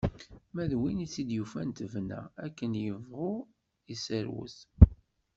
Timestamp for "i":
3.45-3.45